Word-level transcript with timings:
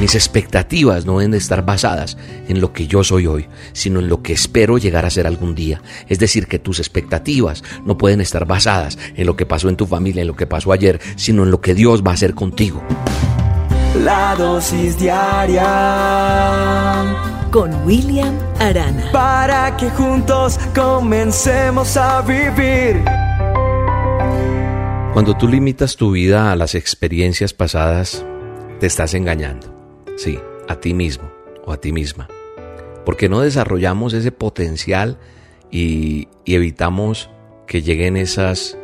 Mis 0.00 0.14
expectativas 0.14 1.06
no 1.06 1.18
deben 1.18 1.32
de 1.32 1.38
estar 1.38 1.66
basadas 1.66 2.16
en 2.46 2.60
lo 2.60 2.72
que 2.72 2.86
yo 2.86 3.02
soy 3.02 3.26
hoy, 3.26 3.48
sino 3.72 3.98
en 3.98 4.08
lo 4.08 4.22
que 4.22 4.32
espero 4.32 4.78
llegar 4.78 5.04
a 5.04 5.10
ser 5.10 5.26
algún 5.26 5.56
día. 5.56 5.82
Es 6.08 6.20
decir, 6.20 6.46
que 6.46 6.60
tus 6.60 6.78
expectativas 6.78 7.64
no 7.84 7.98
pueden 7.98 8.20
estar 8.20 8.46
basadas 8.46 8.96
en 9.16 9.26
lo 9.26 9.34
que 9.36 9.44
pasó 9.44 9.68
en 9.68 9.76
tu 9.76 9.86
familia, 9.86 10.22
en 10.22 10.28
lo 10.28 10.36
que 10.36 10.46
pasó 10.46 10.70
ayer, 10.70 11.00
sino 11.16 11.42
en 11.42 11.50
lo 11.50 11.60
que 11.60 11.74
Dios 11.74 12.04
va 12.06 12.12
a 12.12 12.14
hacer 12.14 12.34
contigo. 12.34 12.80
La 14.04 14.36
dosis 14.36 14.96
diaria 15.00 15.66
con 17.50 17.74
William 17.84 18.38
Arana. 18.60 19.10
Para 19.12 19.76
que 19.76 19.90
juntos 19.90 20.60
comencemos 20.76 21.96
a 21.96 22.22
vivir. 22.22 23.02
Cuando 25.12 25.36
tú 25.36 25.48
limitas 25.48 25.96
tu 25.96 26.12
vida 26.12 26.52
a 26.52 26.56
las 26.56 26.76
experiencias 26.76 27.52
pasadas, 27.52 28.24
te 28.78 28.86
estás 28.86 29.14
engañando. 29.14 29.77
Sí, 30.18 30.36
a 30.66 30.74
ti 30.80 30.94
mismo 30.94 31.30
o 31.64 31.72
a 31.72 31.80
ti 31.80 31.92
misma. 31.92 32.26
Porque 33.06 33.28
no 33.28 33.40
desarrollamos 33.40 34.14
ese 34.14 34.32
potencial 34.32 35.16
y, 35.70 36.26
evitamos 36.44 37.30
que 37.68 37.82
lleguen 37.82 38.16
esas, 38.16 38.76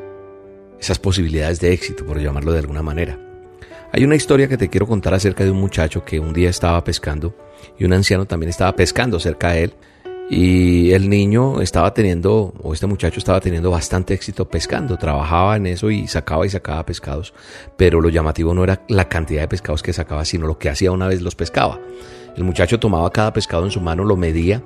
esas 0.78 1.00
posibilidades 1.00 1.58
de 1.58 1.72
éxito, 1.72 2.06
por 2.06 2.20
llamarlo 2.20 2.52
de 2.52 2.60
alguna 2.60 2.82
manera. 2.82 3.18
Hay 3.90 4.04
una 4.04 4.14
historia 4.14 4.46
que 4.46 4.56
te 4.56 4.68
quiero 4.68 4.86
contar 4.86 5.12
acerca 5.12 5.42
de 5.42 5.50
un 5.50 5.60
muchacho 5.60 6.04
que 6.04 6.20
un 6.20 6.32
día 6.32 6.50
estaba 6.50 6.84
pescando 6.84 7.34
y 7.78 7.84
un 7.84 7.92
anciano 7.94 8.26
también 8.26 8.50
estaba 8.50 8.76
pescando 8.76 9.18
cerca 9.18 9.50
de 9.52 9.64
él 9.64 9.74
y 10.36 10.90
el 10.92 11.08
niño 11.08 11.60
estaba 11.60 11.94
teniendo, 11.94 12.52
o 12.60 12.72
este 12.72 12.88
muchacho 12.88 13.20
estaba 13.20 13.40
teniendo 13.40 13.70
bastante 13.70 14.14
éxito 14.14 14.48
pescando, 14.48 14.96
trabajaba 14.96 15.54
en 15.54 15.68
eso 15.68 15.92
y 15.92 16.08
sacaba 16.08 16.44
y 16.44 16.50
sacaba 16.50 16.84
pescados, 16.84 17.32
pero 17.76 18.00
lo 18.00 18.08
llamativo 18.08 18.52
no 18.52 18.64
era 18.64 18.82
la 18.88 19.08
cantidad 19.08 19.42
de 19.42 19.48
pescados 19.48 19.84
que 19.84 19.92
sacaba, 19.92 20.24
sino 20.24 20.48
lo 20.48 20.58
que 20.58 20.68
hacía 20.68 20.90
una 20.90 21.06
vez 21.06 21.22
los 21.22 21.36
pescaba. 21.36 21.78
El 22.36 22.42
muchacho 22.42 22.80
tomaba 22.80 23.12
cada 23.12 23.32
pescado 23.32 23.64
en 23.64 23.70
su 23.70 23.80
mano, 23.80 24.02
lo 24.02 24.16
medía, 24.16 24.60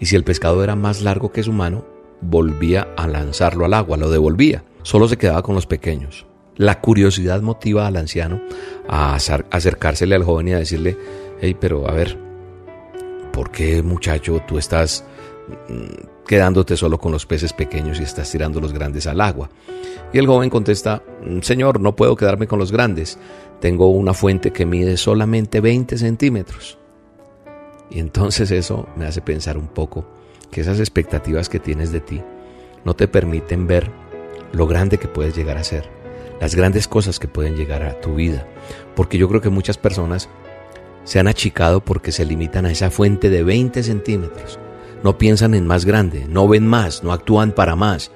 y 0.00 0.06
si 0.06 0.16
el 0.16 0.24
pescado 0.24 0.64
era 0.64 0.74
más 0.74 1.00
largo 1.00 1.30
que 1.30 1.44
su 1.44 1.52
mano, 1.52 1.84
volvía 2.20 2.88
a 2.96 3.06
lanzarlo 3.06 3.66
al 3.66 3.74
agua, 3.74 3.96
lo 3.98 4.10
devolvía, 4.10 4.64
solo 4.82 5.06
se 5.06 5.16
quedaba 5.16 5.42
con 5.42 5.54
los 5.54 5.66
pequeños. 5.66 6.26
La 6.56 6.80
curiosidad 6.80 7.40
motiva 7.40 7.86
al 7.86 7.98
anciano 7.98 8.40
a 8.88 9.14
acercársele 9.14 10.16
al 10.16 10.24
joven 10.24 10.48
y 10.48 10.52
a 10.54 10.58
decirle, 10.58 10.96
hey, 11.40 11.56
pero 11.60 11.88
a 11.88 11.92
ver, 11.92 12.27
¿por 13.38 13.52
qué 13.52 13.84
muchacho 13.84 14.42
tú 14.48 14.58
estás 14.58 15.04
mm, 15.68 16.26
quedándote 16.26 16.76
solo 16.76 16.98
con 16.98 17.12
los 17.12 17.24
peces 17.24 17.52
pequeños 17.52 18.00
y 18.00 18.02
estás 18.02 18.28
tirando 18.32 18.60
los 18.60 18.72
grandes 18.72 19.06
al 19.06 19.20
agua? 19.20 19.48
Y 20.12 20.18
el 20.18 20.26
joven 20.26 20.50
contesta, 20.50 21.04
mm, 21.24 21.42
Señor, 21.42 21.78
no 21.78 21.94
puedo 21.94 22.16
quedarme 22.16 22.48
con 22.48 22.58
los 22.58 22.72
grandes, 22.72 23.16
tengo 23.60 23.90
una 23.90 24.12
fuente 24.12 24.50
que 24.50 24.66
mide 24.66 24.96
solamente 24.96 25.60
20 25.60 25.98
centímetros. 25.98 26.78
Y 27.90 28.00
entonces 28.00 28.50
eso 28.50 28.88
me 28.96 29.06
hace 29.06 29.20
pensar 29.20 29.56
un 29.56 29.68
poco 29.68 30.04
que 30.50 30.62
esas 30.62 30.80
expectativas 30.80 31.48
que 31.48 31.60
tienes 31.60 31.92
de 31.92 32.00
ti 32.00 32.20
no 32.84 32.96
te 32.96 33.06
permiten 33.06 33.68
ver 33.68 33.88
lo 34.50 34.66
grande 34.66 34.98
que 34.98 35.06
puedes 35.06 35.36
llegar 35.36 35.58
a 35.58 35.62
ser, 35.62 35.88
las 36.40 36.56
grandes 36.56 36.88
cosas 36.88 37.20
que 37.20 37.28
pueden 37.28 37.54
llegar 37.54 37.84
a 37.84 38.00
tu 38.00 38.16
vida. 38.16 38.48
Porque 38.96 39.16
yo 39.16 39.28
creo 39.28 39.40
que 39.40 39.48
muchas 39.48 39.78
personas 39.78 40.28
se 41.08 41.18
han 41.18 41.26
achicado 41.26 41.80
porque 41.80 42.12
se 42.12 42.26
limitan 42.26 42.66
a 42.66 42.70
esa 42.70 42.90
fuente 42.90 43.30
de 43.30 43.42
20 43.42 43.82
centímetros. 43.82 44.58
No 45.02 45.16
piensan 45.16 45.54
en 45.54 45.66
más 45.66 45.86
grande, 45.86 46.26
no 46.28 46.46
ven 46.46 46.66
más, 46.66 47.02
no 47.02 47.14
actúan 47.14 47.52
para 47.52 47.76
más. 47.76 48.10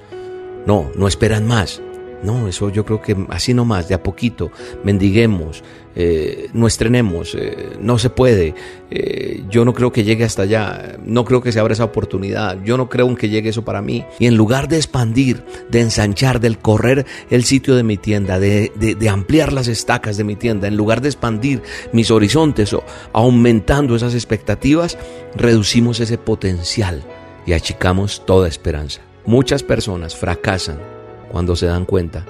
No, 0.67 0.91
no 0.95 1.07
esperan 1.07 1.47
más. 1.47 1.81
No, 2.23 2.47
eso 2.47 2.69
yo 2.69 2.85
creo 2.85 3.01
que 3.01 3.15
así 3.29 3.53
nomás, 3.53 3.89
de 3.89 3.95
a 3.95 4.01
poquito, 4.01 4.49
mendiguemos, 4.83 5.61
eh, 5.93 6.49
no 6.53 6.67
estrenemos, 6.67 7.35
eh, 7.35 7.77
no 7.81 7.99
se 7.99 8.09
puede, 8.09 8.55
eh, 8.89 9.43
yo 9.49 9.65
no 9.65 9.73
creo 9.73 9.91
que 9.91 10.05
llegue 10.05 10.23
hasta 10.23 10.43
allá, 10.43 10.97
no 11.05 11.25
creo 11.25 11.41
que 11.41 11.51
se 11.51 11.59
abra 11.59 11.73
esa 11.73 11.83
oportunidad, 11.83 12.63
yo 12.63 12.77
no 12.77 12.89
creo 12.89 13.13
que 13.15 13.27
llegue 13.27 13.49
eso 13.49 13.65
para 13.65 13.81
mí. 13.81 14.05
Y 14.19 14.27
en 14.27 14.37
lugar 14.37 14.69
de 14.69 14.77
expandir, 14.77 15.43
de 15.69 15.81
ensanchar, 15.81 16.39
del 16.39 16.59
correr 16.59 17.05
el 17.29 17.43
sitio 17.43 17.75
de 17.75 17.83
mi 17.83 17.97
tienda, 17.97 18.39
de, 18.39 18.71
de 18.75 19.09
ampliar 19.09 19.51
las 19.51 19.67
estacas 19.67 20.15
de 20.15 20.23
mi 20.23 20.37
tienda, 20.37 20.69
en 20.69 20.77
lugar 20.77 21.01
de 21.01 21.09
expandir 21.09 21.61
mis 21.91 22.09
horizontes 22.09 22.73
o 22.73 22.85
aumentando 23.11 23.97
esas 23.97 24.13
expectativas, 24.13 24.97
reducimos 25.35 25.99
ese 25.99 26.17
potencial 26.17 27.03
y 27.45 27.51
achicamos 27.51 28.25
toda 28.25 28.47
esperanza. 28.47 29.01
Muchas 29.25 29.61
personas 29.61 30.15
fracasan 30.15 31.02
cuando 31.33 31.55
se 31.55 31.65
dan 31.65 31.85
cuenta 31.85 32.27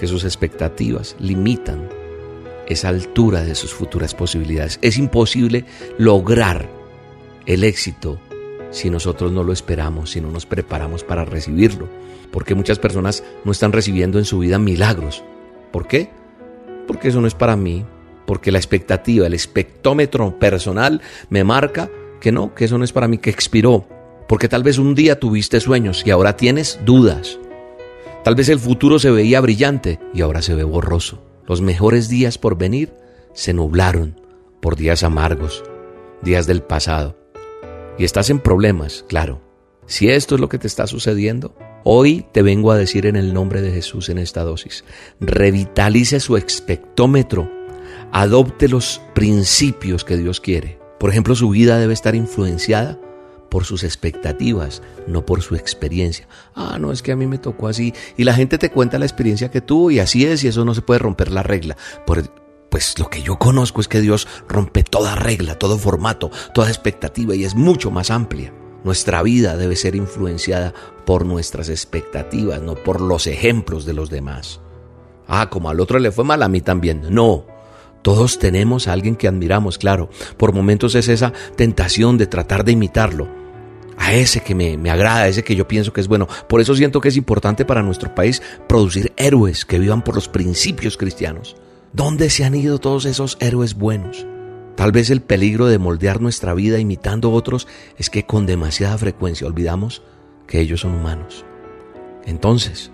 que 0.00 0.06
sus 0.06 0.24
expectativas 0.24 1.16
limitan 1.18 1.86
esa 2.66 2.88
altura 2.88 3.44
de 3.44 3.54
sus 3.54 3.74
futuras 3.74 4.14
posibilidades. 4.14 4.78
Es 4.80 4.96
imposible 4.96 5.66
lograr 5.98 6.66
el 7.44 7.62
éxito 7.62 8.18
si 8.70 8.88
nosotros 8.88 9.32
no 9.32 9.44
lo 9.44 9.52
esperamos, 9.52 10.12
si 10.12 10.22
no 10.22 10.30
nos 10.30 10.46
preparamos 10.46 11.04
para 11.04 11.26
recibirlo. 11.26 11.90
Porque 12.30 12.54
muchas 12.54 12.78
personas 12.78 13.22
no 13.44 13.52
están 13.52 13.72
recibiendo 13.72 14.18
en 14.18 14.24
su 14.24 14.38
vida 14.38 14.58
milagros. 14.58 15.22
¿Por 15.70 15.86
qué? 15.86 16.08
Porque 16.86 17.08
eso 17.08 17.20
no 17.20 17.26
es 17.26 17.34
para 17.34 17.54
mí. 17.54 17.84
Porque 18.24 18.50
la 18.50 18.58
expectativa, 18.58 19.26
el 19.26 19.34
espectómetro 19.34 20.38
personal 20.38 21.02
me 21.28 21.44
marca 21.44 21.90
que 22.18 22.32
no, 22.32 22.54
que 22.54 22.64
eso 22.64 22.78
no 22.78 22.84
es 22.84 22.92
para 22.92 23.08
mí, 23.08 23.18
que 23.18 23.28
expiró. 23.28 23.86
Porque 24.26 24.48
tal 24.48 24.62
vez 24.62 24.78
un 24.78 24.94
día 24.94 25.20
tuviste 25.20 25.60
sueños 25.60 26.02
y 26.06 26.10
ahora 26.10 26.34
tienes 26.36 26.78
dudas. 26.86 27.38
Tal 28.24 28.34
vez 28.34 28.48
el 28.48 28.58
futuro 28.58 28.98
se 28.98 29.10
veía 29.10 29.40
brillante 29.40 30.00
y 30.12 30.20
ahora 30.22 30.42
se 30.42 30.54
ve 30.54 30.64
borroso. 30.64 31.22
Los 31.46 31.62
mejores 31.62 32.08
días 32.08 32.36
por 32.36 32.58
venir 32.58 32.92
se 33.32 33.54
nublaron 33.54 34.20
por 34.60 34.76
días 34.76 35.02
amargos, 35.02 35.64
días 36.22 36.46
del 36.46 36.62
pasado. 36.62 37.16
Y 37.96 38.04
estás 38.04 38.28
en 38.30 38.40
problemas, 38.40 39.04
claro. 39.08 39.40
Si 39.86 40.10
esto 40.10 40.34
es 40.34 40.40
lo 40.40 40.48
que 40.48 40.58
te 40.58 40.66
está 40.66 40.86
sucediendo, 40.86 41.54
hoy 41.84 42.26
te 42.32 42.42
vengo 42.42 42.70
a 42.70 42.76
decir 42.76 43.06
en 43.06 43.16
el 43.16 43.32
nombre 43.32 43.62
de 43.62 43.70
Jesús 43.70 44.08
en 44.08 44.18
esta 44.18 44.42
dosis, 44.42 44.84
revitalice 45.20 46.20
su 46.20 46.36
expectómetro, 46.36 47.50
adopte 48.12 48.68
los 48.68 49.00
principios 49.14 50.04
que 50.04 50.16
Dios 50.16 50.40
quiere. 50.40 50.78
Por 51.00 51.10
ejemplo, 51.10 51.34
su 51.34 51.48
vida 51.48 51.78
debe 51.78 51.94
estar 51.94 52.14
influenciada 52.14 52.98
por 53.48 53.64
sus 53.64 53.84
expectativas, 53.84 54.82
no 55.06 55.24
por 55.24 55.42
su 55.42 55.54
experiencia. 55.54 56.28
Ah, 56.54 56.78
no, 56.80 56.92
es 56.92 57.02
que 57.02 57.12
a 57.12 57.16
mí 57.16 57.26
me 57.26 57.38
tocó 57.38 57.68
así. 57.68 57.94
Y 58.16 58.24
la 58.24 58.34
gente 58.34 58.58
te 58.58 58.70
cuenta 58.70 58.98
la 58.98 59.06
experiencia 59.06 59.50
que 59.50 59.60
tuvo 59.60 59.90
y 59.90 59.98
así 59.98 60.26
es 60.26 60.44
y 60.44 60.48
eso 60.48 60.64
no 60.64 60.74
se 60.74 60.82
puede 60.82 60.98
romper 60.98 61.30
la 61.30 61.42
regla. 61.42 61.76
pues 62.06 62.98
lo 62.98 63.08
que 63.08 63.22
yo 63.22 63.38
conozco 63.38 63.80
es 63.80 63.88
que 63.88 64.00
Dios 64.00 64.28
rompe 64.46 64.82
toda 64.82 65.14
regla, 65.14 65.58
todo 65.58 65.78
formato, 65.78 66.30
toda 66.52 66.68
expectativa 66.68 67.34
y 67.34 67.44
es 67.44 67.54
mucho 67.54 67.90
más 67.90 68.10
amplia. 68.10 68.52
Nuestra 68.84 69.22
vida 69.22 69.56
debe 69.56 69.74
ser 69.74 69.96
influenciada 69.96 70.72
por 71.04 71.24
nuestras 71.24 71.68
expectativas, 71.68 72.60
no 72.62 72.74
por 72.74 73.00
los 73.00 73.26
ejemplos 73.26 73.84
de 73.86 73.94
los 73.94 74.10
demás. 74.10 74.60
Ah, 75.26 75.50
como 75.50 75.68
al 75.68 75.80
otro 75.80 75.98
le 75.98 76.12
fue 76.12 76.24
mal, 76.24 76.42
a 76.42 76.48
mí 76.48 76.60
también. 76.60 77.02
No, 77.10 77.44
todos 78.02 78.38
tenemos 78.38 78.88
a 78.88 78.92
alguien 78.92 79.16
que 79.16 79.28
admiramos, 79.28 79.78
claro. 79.78 80.08
Por 80.36 80.52
momentos 80.52 80.94
es 80.94 81.08
esa 81.08 81.32
tentación 81.56 82.16
de 82.18 82.26
tratar 82.26 82.64
de 82.64 82.72
imitarlo. 82.72 83.37
Ese 84.12 84.40
que 84.40 84.54
me, 84.54 84.76
me, 84.76 84.90
agrada, 84.90 85.22
a 85.22 85.28
ese 85.28 85.44
que 85.44 85.56
yo 85.56 85.68
pienso 85.68 85.92
que 85.92 86.00
es 86.00 86.08
bueno. 86.08 86.28
Por 86.48 86.60
eso 86.60 86.74
siento 86.74 87.00
que 87.00 87.08
es 87.08 87.16
importante 87.16 87.64
para 87.64 87.82
nuestro 87.82 88.14
país 88.14 88.42
producir 88.68 89.12
héroes 89.16 89.64
que 89.64 89.78
vivan 89.78 90.02
por 90.02 90.14
los 90.14 90.28
principios 90.28 90.96
cristianos. 90.96 91.56
¿Dónde 91.92 92.30
se 92.30 92.44
han 92.44 92.54
ido 92.54 92.78
todos 92.78 93.04
esos 93.06 93.36
héroes 93.40 93.74
buenos? 93.74 94.26
Tal 94.76 94.92
vez 94.92 95.10
el 95.10 95.22
peligro 95.22 95.66
de 95.66 95.78
moldear 95.78 96.20
nuestra 96.20 96.54
vida 96.54 96.78
imitando 96.78 97.28
a 97.28 97.32
otros 97.32 97.66
es 97.96 98.10
que 98.10 98.24
con 98.24 98.46
demasiada 98.46 98.96
frecuencia 98.96 99.46
olvidamos 99.46 100.02
que 100.46 100.60
ellos 100.60 100.82
son 100.82 100.94
humanos. 100.94 101.44
Entonces, 102.26 102.92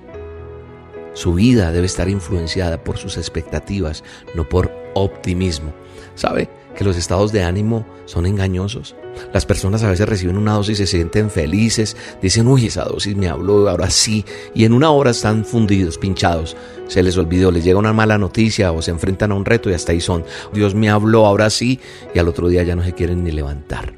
su 1.14 1.34
vida 1.34 1.72
debe 1.72 1.86
estar 1.86 2.08
influenciada 2.08 2.82
por 2.84 2.98
sus 2.98 3.16
expectativas, 3.16 4.04
no 4.34 4.48
por 4.48 4.72
optimismo. 4.94 5.72
¿Sabe 6.14 6.48
que 6.76 6.84
los 6.84 6.96
estados 6.96 7.32
de 7.32 7.42
ánimo 7.42 7.86
son 8.04 8.26
engañosos? 8.26 8.94
Las 9.32 9.46
personas 9.46 9.82
a 9.84 9.90
veces 9.90 10.08
reciben 10.08 10.36
una 10.36 10.54
dosis 10.54 10.80
y 10.80 10.86
se 10.86 10.96
sienten 10.96 11.30
felices, 11.30 11.96
dicen, 12.20 12.48
uy, 12.48 12.66
esa 12.66 12.84
dosis 12.84 13.16
me 13.16 13.28
habló, 13.28 13.68
ahora 13.68 13.90
sí, 13.90 14.24
y 14.54 14.64
en 14.64 14.72
una 14.72 14.90
hora 14.90 15.10
están 15.10 15.44
fundidos, 15.44 15.98
pinchados, 15.98 16.56
se 16.88 17.02
les 17.02 17.16
olvidó, 17.16 17.50
les 17.50 17.64
llega 17.64 17.78
una 17.78 17.92
mala 17.92 18.18
noticia 18.18 18.72
o 18.72 18.82
se 18.82 18.90
enfrentan 18.90 19.32
a 19.32 19.36
un 19.36 19.44
reto 19.44 19.70
y 19.70 19.74
hasta 19.74 19.92
ahí 19.92 20.00
son, 20.00 20.24
Dios 20.52 20.74
me 20.74 20.90
habló, 20.90 21.26
ahora 21.26 21.48
sí, 21.50 21.80
y 22.12 22.18
al 22.18 22.28
otro 22.28 22.48
día 22.48 22.64
ya 22.64 22.76
no 22.76 22.84
se 22.84 22.92
quieren 22.92 23.22
ni 23.22 23.30
levantar. 23.30 23.94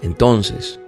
Entonces, 0.00 0.78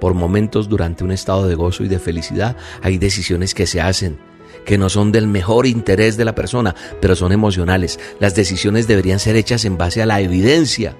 por 0.00 0.14
momentos 0.14 0.68
durante 0.68 1.04
un 1.04 1.12
estado 1.12 1.46
de 1.46 1.54
gozo 1.54 1.84
y 1.84 1.88
de 1.88 1.98
felicidad, 1.98 2.56
hay 2.82 2.98
decisiones 2.98 3.54
que 3.54 3.66
se 3.66 3.80
hacen 3.80 4.29
que 4.64 4.78
no 4.78 4.88
son 4.88 5.12
del 5.12 5.26
mejor 5.26 5.66
interés 5.66 6.16
de 6.16 6.24
la 6.24 6.34
persona, 6.34 6.74
pero 7.00 7.16
son 7.16 7.32
emocionales. 7.32 7.98
Las 8.18 8.34
decisiones 8.34 8.86
deberían 8.86 9.18
ser 9.18 9.36
hechas 9.36 9.64
en 9.64 9.78
base 9.78 10.02
a 10.02 10.06
la 10.06 10.20
evidencia 10.20 10.96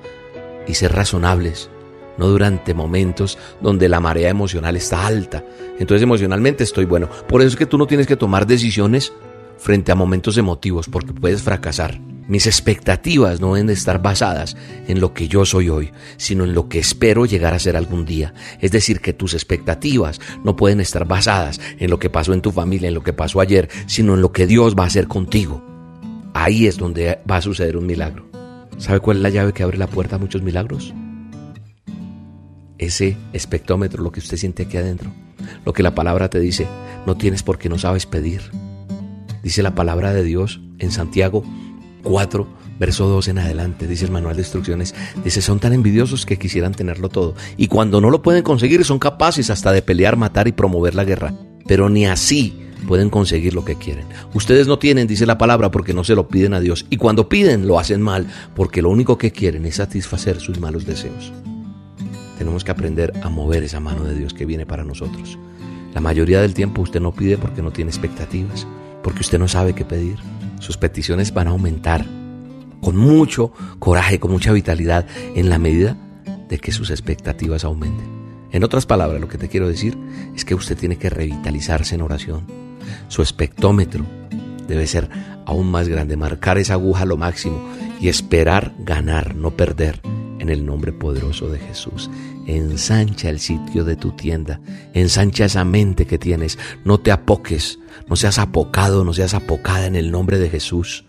y 0.66 0.74
ser 0.74 0.92
razonables, 0.92 1.70
no 2.18 2.28
durante 2.28 2.74
momentos 2.74 3.38
donde 3.60 3.88
la 3.88 4.00
marea 4.00 4.28
emocional 4.28 4.76
está 4.76 5.06
alta. 5.06 5.44
Entonces 5.78 6.02
emocionalmente 6.02 6.64
estoy 6.64 6.84
bueno. 6.84 7.08
Por 7.28 7.40
eso 7.40 7.50
es 7.50 7.56
que 7.56 7.66
tú 7.66 7.78
no 7.78 7.86
tienes 7.86 8.06
que 8.06 8.16
tomar 8.16 8.46
decisiones 8.46 9.12
frente 9.58 9.92
a 9.92 9.94
momentos 9.94 10.38
emotivos, 10.38 10.88
porque 10.88 11.12
puedes 11.12 11.42
fracasar. 11.42 12.00
Mis 12.31 12.47
expectativas 12.47 13.41
no 13.41 13.55
deben 13.55 13.67
de 13.67 13.73
estar 13.73 14.00
basadas 14.00 14.56
en 14.87 15.00
lo 15.00 15.15
que 15.15 15.27
yo 15.27 15.44
soy 15.44 15.69
hoy, 15.69 15.91
sino 16.17 16.44
en 16.44 16.55
lo 16.55 16.69
que 16.69 16.79
espero 16.79 17.27
llegar 17.27 17.55
a 17.55 17.59
ser 17.59 17.77
algún 17.77 18.05
día. 18.05 18.35
Es 18.61 18.71
decir, 18.71 19.00
que 19.00 19.12
tus 19.12 19.35
expectativas 19.35 20.21
no 20.44 20.55
pueden 20.55 20.81
estar 20.81 21.09
basadas 21.09 21.61
en 21.81 21.91
lo 21.91 21.99
que 21.99 22.09
pasó 22.09 22.32
en 22.32 22.41
tu 22.41 22.53
familia, 22.53 22.87
en 22.87 22.94
lo 22.94 23.03
que 23.03 23.12
pasó 23.12 23.41
ayer, 23.41 23.69
sino 23.87 24.15
en 24.15 24.23
lo 24.23 24.31
que 24.31 24.47
Dios 24.47 24.77
va 24.79 24.85
a 24.85 24.87
hacer 24.87 25.09
contigo. 25.09 25.61
Ahí 26.32 26.69
es 26.69 26.79
donde 26.79 27.19
va 27.29 27.38
a 27.38 27.43
suceder 27.43 27.77
un 27.77 27.87
milagro. 27.87 28.31
¿Sabe 28.79 29.00
cuál 29.00 29.17
es 29.17 29.25
la 29.25 29.31
llave 29.31 29.53
que 29.53 29.65
abre 29.65 29.77
la 29.77 29.88
puerta 29.88 30.15
a 30.15 30.21
muchos 30.21 30.41
milagros? 30.41 30.94
Ese 32.79 33.17
espectómetro, 33.32 34.05
lo 34.05 34.12
que 34.12 34.21
usted 34.21 34.37
siente 34.37 34.62
aquí 34.62 34.77
adentro. 34.77 35.12
Lo 35.67 35.73
que 35.73 35.82
la 35.82 35.97
palabra 35.97 36.31
te 36.31 36.38
dice, 36.38 36.69
no 37.09 37.17
tienes 37.17 37.43
porque 37.43 37.69
no 37.69 37.77
sabes 37.77 38.06
pedir. 38.06 38.53
Dice 39.43 39.65
la 39.65 39.75
palabra 39.75 40.12
de 40.12 40.23
Dios 40.23 40.61
en 40.79 40.93
Santiago 40.93 41.43
4, 42.02 42.47
verso 42.79 43.06
2 43.06 43.29
en 43.29 43.38
adelante, 43.38 43.87
dice 43.87 44.06
el 44.06 44.11
manual 44.11 44.37
de 44.37 44.43
instrucciones, 44.43 44.94
dice, 45.23 45.43
son 45.43 45.61
tan 45.61 45.73
envidiosos 45.73 46.25
que 46.25 46.38
quisieran 46.38 46.73
tenerlo 46.73 47.08
todo. 47.08 47.35
Y 47.56 47.69
cuando 47.69 48.00
no 48.00 48.11
lo 48.11 48.23
pueden 48.23 48.43
conseguir, 48.43 48.85
son 48.85 48.99
capaces 48.99 49.50
hasta 49.50 49.70
de 49.70 49.82
pelear, 49.82 50.17
matar 50.17 50.49
y 50.49 50.52
promover 50.52 50.94
la 50.94 51.05
guerra. 51.05 51.35
Pero 51.67 51.88
ni 51.88 52.06
así 52.06 52.58
pueden 52.88 53.11
conseguir 53.11 53.55
lo 53.55 53.64
que 53.64 53.76
quieren. 53.76 54.06
Ustedes 54.32 54.67
no 54.67 54.79
tienen, 54.79 55.06
dice 55.06 55.26
la 55.26 55.38
palabra, 55.38 55.70
porque 55.70 55.93
no 55.93 56.05
se 56.05 56.14
lo 56.14 56.29
piden 56.29 56.55
a 56.55 56.61
Dios. 56.61 56.87
Y 56.88 56.97
cuando 56.97 57.29
piden, 57.29 57.67
lo 57.67 57.79
hacen 57.79 58.00
mal, 58.00 58.26
porque 58.56 58.81
lo 58.82 58.88
único 58.88 59.19
que 59.19 59.31
quieren 59.31 59.67
es 59.67 59.76
satisfacer 59.76 60.41
sus 60.41 60.58
malos 60.58 60.87
deseos. 60.87 61.32
Tenemos 62.38 62.64
que 62.64 62.70
aprender 62.70 63.12
a 63.23 63.29
mover 63.29 63.62
esa 63.62 63.81
mano 63.81 64.05
de 64.05 64.14
Dios 64.14 64.32
que 64.32 64.46
viene 64.46 64.64
para 64.64 64.85
nosotros. 64.85 65.38
La 65.93 66.00
mayoría 66.00 66.41
del 66.41 66.55
tiempo 66.55 66.81
usted 66.81 67.00
no 67.00 67.12
pide 67.12 67.37
porque 67.37 67.61
no 67.61 67.73
tiene 67.73 67.91
expectativas, 67.91 68.67
porque 69.03 69.20
usted 69.20 69.38
no 69.38 69.49
sabe 69.49 69.75
qué 69.75 69.85
pedir 69.85 70.17
sus 70.60 70.76
peticiones 70.76 71.34
van 71.34 71.48
a 71.48 71.50
aumentar 71.50 72.06
con 72.80 72.96
mucho 72.96 73.52
coraje, 73.78 74.20
con 74.20 74.30
mucha 74.30 74.52
vitalidad, 74.52 75.06
en 75.34 75.50
la 75.50 75.58
medida 75.58 75.96
de 76.48 76.58
que 76.58 76.72
sus 76.72 76.90
expectativas 76.90 77.64
aumenten. 77.64 78.20
En 78.52 78.64
otras 78.64 78.86
palabras, 78.86 79.20
lo 79.20 79.28
que 79.28 79.38
te 79.38 79.48
quiero 79.48 79.68
decir 79.68 79.96
es 80.34 80.44
que 80.44 80.54
usted 80.54 80.76
tiene 80.76 80.96
que 80.96 81.10
revitalizarse 81.10 81.94
en 81.94 82.02
oración. 82.02 82.46
Su 83.08 83.22
espectómetro 83.22 84.04
debe 84.66 84.86
ser 84.86 85.08
aún 85.46 85.70
más 85.70 85.88
grande, 85.88 86.16
marcar 86.16 86.58
esa 86.58 86.74
aguja 86.74 87.04
lo 87.04 87.16
máximo 87.16 87.60
y 88.00 88.08
esperar 88.08 88.72
ganar, 88.78 89.34
no 89.34 89.50
perder, 89.50 90.00
en 90.40 90.48
el 90.48 90.66
nombre 90.66 90.92
poderoso 90.92 91.48
de 91.48 91.58
Jesús. 91.58 92.10
Ensancha 92.46 93.28
el 93.28 93.38
sitio 93.38 93.84
de 93.84 93.94
tu 93.94 94.12
tienda, 94.12 94.60
ensancha 94.94 95.44
esa 95.44 95.64
mente 95.64 96.06
que 96.06 96.19
tienes, 96.19 96.58
no 96.84 96.98
te 96.98 97.12
apoques, 97.12 97.78
no 98.08 98.16
seas 98.16 98.38
apocado, 98.38 99.04
no 99.04 99.12
seas 99.12 99.34
apocada 99.34 99.87
en 99.87 99.94
el 99.94 100.10
nombre 100.10 100.38
de 100.38 100.48
Jesús. 100.48 101.04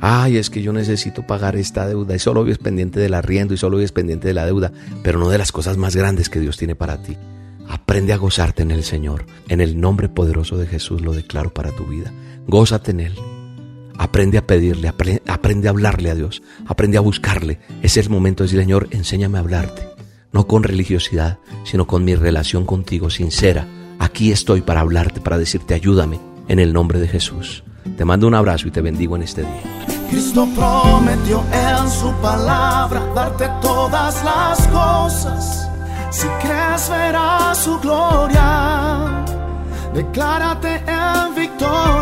Ay, 0.00 0.36
es 0.36 0.50
que 0.50 0.62
yo 0.62 0.72
necesito 0.72 1.24
pagar 1.24 1.54
esta 1.54 1.86
deuda 1.86 2.16
y 2.16 2.18
solo 2.18 2.42
vives 2.42 2.58
pendiente 2.58 2.98
del 2.98 3.14
arriendo 3.14 3.54
y 3.54 3.58
solo 3.58 3.76
vives 3.76 3.92
pendiente 3.92 4.26
de 4.26 4.34
la 4.34 4.46
deuda, 4.46 4.72
pero 5.04 5.20
no 5.20 5.28
de 5.28 5.38
las 5.38 5.52
cosas 5.52 5.76
más 5.76 5.94
grandes 5.94 6.28
que 6.28 6.40
Dios 6.40 6.56
tiene 6.56 6.74
para 6.74 7.00
ti. 7.00 7.16
Aprende 7.68 8.12
a 8.12 8.16
gozarte 8.16 8.62
en 8.62 8.72
el 8.72 8.82
Señor. 8.82 9.26
En 9.48 9.60
el 9.60 9.80
nombre 9.80 10.08
poderoso 10.08 10.58
de 10.58 10.66
Jesús 10.66 11.02
lo 11.02 11.12
declaro 11.12 11.54
para 11.54 11.70
tu 11.70 11.86
vida. 11.86 12.12
Gózate 12.48 12.90
en 12.90 13.00
Él. 13.00 13.31
Aprende 13.98 14.38
a 14.38 14.46
pedirle, 14.46 14.88
aprende, 14.88 15.68
a 15.68 15.70
hablarle 15.70 16.10
a 16.10 16.14
Dios, 16.14 16.42
aprende 16.66 16.98
a 16.98 17.00
buscarle. 17.00 17.60
Es 17.82 17.96
el 17.96 18.08
momento 18.08 18.42
de 18.42 18.48
decir, 18.48 18.60
Señor, 18.60 18.88
enséñame 18.90 19.38
a 19.38 19.40
hablarte. 19.40 19.88
No 20.32 20.46
con 20.46 20.62
religiosidad, 20.62 21.38
sino 21.64 21.86
con 21.86 22.04
mi 22.04 22.14
relación 22.14 22.64
contigo 22.64 23.10
sincera. 23.10 23.66
Aquí 23.98 24.32
estoy 24.32 24.62
para 24.62 24.80
hablarte, 24.80 25.20
para 25.20 25.38
decirte, 25.38 25.74
ayúdame 25.74 26.18
en 26.48 26.58
el 26.58 26.72
nombre 26.72 26.98
de 26.98 27.08
Jesús. 27.08 27.64
Te 27.96 28.04
mando 28.04 28.26
un 28.26 28.34
abrazo 28.34 28.68
y 28.68 28.70
te 28.70 28.80
bendigo 28.80 29.16
en 29.16 29.22
este 29.22 29.42
día. 29.42 29.60
Cristo 30.10 30.46
prometió 30.54 31.42
en 31.52 31.90
su 31.90 32.12
palabra 32.20 33.02
darte 33.14 33.48
todas 33.60 34.22
las 34.24 34.68
cosas. 34.68 35.68
Si 36.10 36.26
crees 36.42 36.90
verás 36.90 37.56
su 37.58 37.78
gloria, 37.80 39.24
declárate 39.94 40.82
en 40.86 41.34
victoria. 41.34 42.01